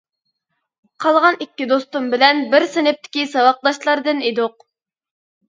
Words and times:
قالغان 1.03 1.37
ئىككى 1.45 1.67
دوستۇم 1.71 2.07
بىلەن 2.15 2.41
بىر 2.55 2.67
سىنىپتىكى 2.73 3.27
ساۋاقداشلاردىن 3.35 4.27
ئىدۇق. 4.33 4.69